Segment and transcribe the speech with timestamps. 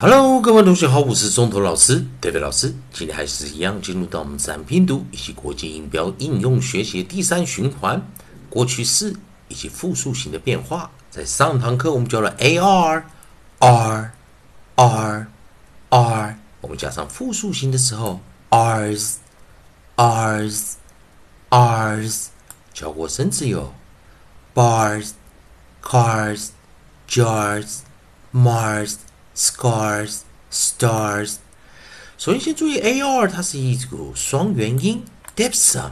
[0.00, 2.74] Hello，各位同学好，我是中头老师，David 老师。
[2.92, 8.02] 今天还是一样，进入到我们自然拼读以及国际音标应用学习第三循环，
[8.50, 9.14] 过去式
[9.46, 10.90] 以及复数型的变化。
[11.10, 13.04] 在上堂课我们教了 ar、
[13.60, 14.12] r、
[14.74, 15.28] r、
[15.90, 18.18] r，我们加上复数型的时候
[18.50, 19.14] ，rs、
[19.96, 20.72] rs、
[21.50, 22.26] rs。
[22.72, 23.72] 教过生词有
[24.52, 25.12] bars、
[25.80, 26.48] cars、
[27.08, 27.78] jars、
[28.34, 28.96] mars。
[29.36, 30.18] Scars,
[30.52, 31.34] stars。
[32.16, 35.90] 首先，先注意 ar，它是一组双元音 diphthong。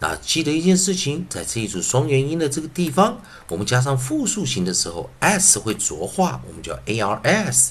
[0.00, 7.68] 那记得一件事情，在这一组双元音的这个地方，我们加上复数形的时候，s 会浊化，我们叫 ars。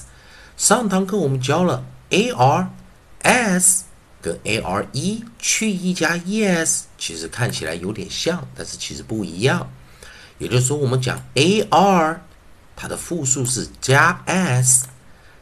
[0.56, 3.80] 上堂课我们教了 ars
[4.22, 4.86] 跟 are
[5.38, 9.70] 去 e 加 es，其实看起来有点像，但是其实不一样。
[10.38, 12.20] 也就是说，我们讲 ar。
[12.82, 14.88] 它的复数是加 s，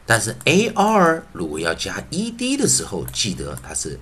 [0.05, 3.99] 但是 ar 如果要加 ed 的时候，记得它是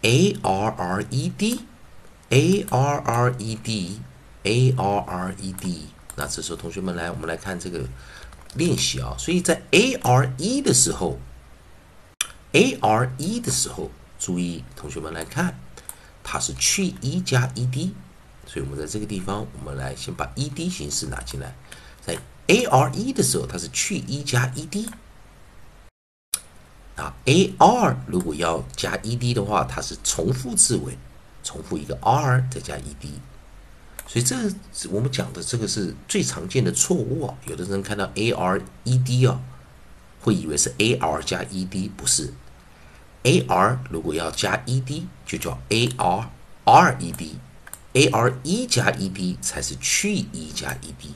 [0.00, 5.88] a r r e d，a r r e d，a r r e d。
[6.16, 7.86] 那这时候同学们来，我们来看这个
[8.54, 9.14] 练习啊。
[9.18, 11.18] 所以在 a r e 的时候
[12.52, 15.54] ，a r e 的时候，注意同学们来看，
[16.24, 17.90] 它是去 e 加 ed，
[18.46, 21.54] 所以我们在这个地方，我们来先把 ed 形式拿进来，
[22.00, 22.16] 在。
[22.46, 24.88] A r e 的时候，它是去 e 加 e d。
[26.96, 30.98] 啊，a r 如果要加 e d 的话，它是重复字尾，
[31.42, 33.14] 重复一个 r 再加 e d。
[34.06, 34.36] 所以这
[34.90, 37.34] 我们讲的这个是最常见的错误啊。
[37.46, 39.40] 有的人看到 a r e d 啊，
[40.20, 42.34] 会以为是 a r 加 e d，不是。
[43.22, 46.28] a r 如果要加 e d，就叫 a r
[46.64, 47.38] r e d。
[47.92, 51.14] a r e 加 e d 才是去 e 加 e d。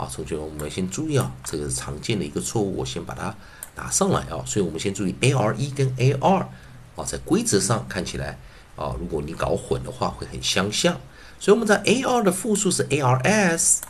[0.00, 3.34] 啊，同学们，我们先注意啊，这个是常见的一个错误，我先把它
[3.76, 4.42] 拿上来啊。
[4.46, 6.48] 所以我们先注意 a r e 跟 a r
[6.96, 8.38] 啊，在规则上看起来
[8.76, 10.98] 啊，如果你搞混的话，会很相像。
[11.38, 13.82] 所以我们在 a r 的复数是 a r s，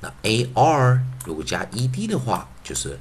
[0.00, 2.98] 那 a r 如果加 e d 的话，就是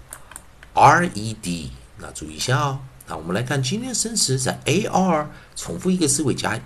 [0.74, 1.72] r e d。
[2.00, 2.80] 那注意一下哦。
[3.08, 6.60] 那我们来看今天的生词，在 a r 重复一个词尾加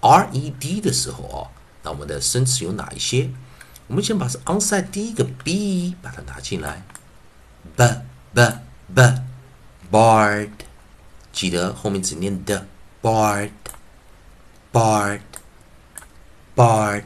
[0.00, 1.46] r e d 的时候啊，
[1.84, 3.30] 那我们的生词有哪一些？
[3.88, 6.82] 我们先把是 onside 第一个 b 把它拿进来
[7.76, 7.84] ，b
[8.32, 8.58] b
[8.94, 10.50] b，bard，
[11.32, 12.66] 记得后面只念的
[13.02, 13.50] bard
[14.72, 15.20] bard
[16.56, 17.04] bard，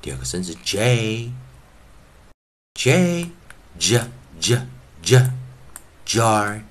[0.00, 1.32] 第二个声是 j
[2.74, 3.30] j
[3.78, 4.08] j
[4.38, 4.66] j
[5.02, 5.30] j
[6.06, 6.62] jard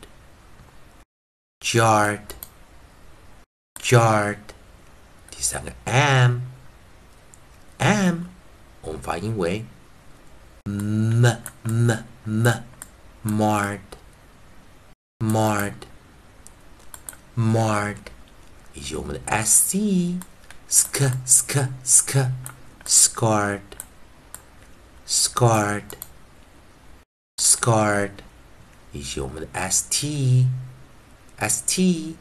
[1.59, 2.22] jard
[3.81, 4.38] jard，
[5.30, 6.42] 第三个 m
[7.78, 8.38] m。
[8.82, 9.65] 我们发音为
[10.65, 11.27] m
[11.62, 11.91] m
[12.25, 12.65] m
[13.25, 13.81] marred
[15.19, 15.72] marred
[17.37, 17.97] marred，
[18.75, 20.19] 以及我们的 s c
[20.69, 22.31] sk sk sk
[22.87, 23.60] scarred
[25.06, 25.93] scarred
[27.37, 28.10] scarred，
[28.93, 30.49] 以及我们的 s t
[31.37, 32.16] s t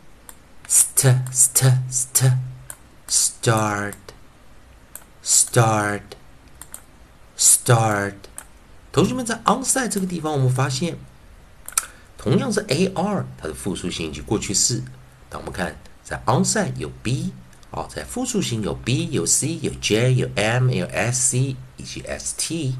[0.67, 2.37] st st st
[3.07, 3.95] starred
[5.23, 6.15] starred
[7.68, 8.14] Start，
[8.90, 10.96] 同学们在 onside 这个地方，我们发现
[12.16, 14.82] 同样是 ar，它的复数形以及过去式。
[15.30, 17.30] 那我们看在 onside 有 b，
[17.70, 22.74] 哦，在复数形有 b，有 c，有 j，有 m，有 s c 以及 s t。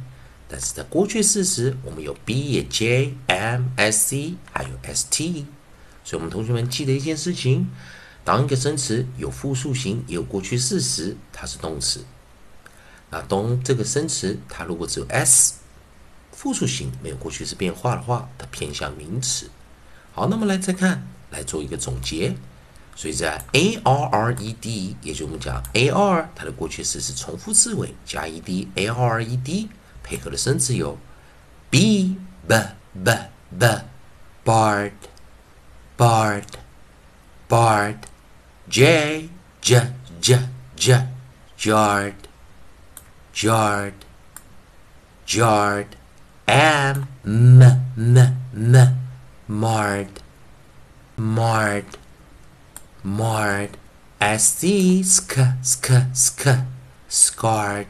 [0.48, 5.44] 但是在过去式时，我们有 b，有 j、m、s c，还有 s t。
[6.02, 7.68] 所以，我们同学们记得一件事情：
[8.24, 12.02] 当一个生词有复数形也有过去式时，它是动词。
[13.10, 15.54] 那当这个生词它如果只有 s
[16.32, 19.50] 复数形没有过去式变化的话，它偏向名词。
[20.12, 22.36] 好，那么来再看，来做一个总结。
[22.94, 29.68] 所以在 a r r e d，也就我们讲 a r，它的过去式是重复字尾加 e d，a r e d
[30.02, 30.98] 配合的生词有
[31.70, 32.16] b
[32.46, 32.56] b
[33.04, 33.10] b
[33.58, 33.80] b
[34.44, 34.92] bard
[35.96, 36.44] bard
[37.48, 37.96] bard
[38.68, 39.28] j
[39.60, 41.08] j j J
[41.58, 42.27] JARD。
[43.38, 43.94] Jarred,
[45.24, 45.94] jarred,
[46.48, 47.62] m, m,
[47.96, 48.98] m, m,
[49.46, 50.20] marred,
[51.16, 51.96] marred,
[53.04, 53.76] marred,
[54.20, 54.64] s,
[55.04, 56.48] sk, sk, sk,
[57.08, 57.86] scarred,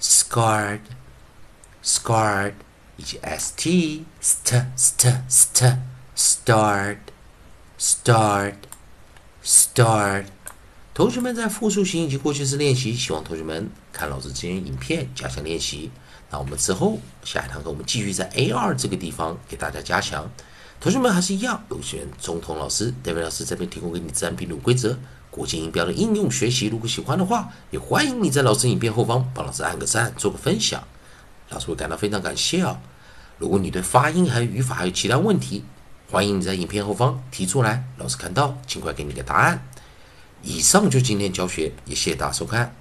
[0.00, 0.80] scarred,
[1.80, 2.54] scarred,
[2.96, 5.78] 以及 st, st, st, st,
[6.16, 7.12] starred,
[7.78, 8.66] starred,
[9.42, 10.35] starred。
[10.96, 15.90] 同学们在复数型以及过去式练习，希望同学们看老师这些影片加强练习。
[16.30, 20.26] 那我们之后下一堂课，我们继续在 A 二这个地方给大家加强。
[20.80, 24.98] 同学们还是一样，有选中通老师、David 老师这边提供给你自然拼读规则、
[25.30, 26.68] 国际音标的应用学习。
[26.68, 30.82] 如果喜欢的话，也欢迎你在老师影片后方帮老师按个赞，做个分享，
[31.50, 32.78] 老师会感到非常感谢哦。
[33.36, 35.62] 如果你对发音还有语法还有其他问题，
[36.10, 39.62] 欢迎你在影片后方提出来，老师看到尽快给你个答案。
[40.42, 42.74] 以上就今天教学，也谢谢大家收看。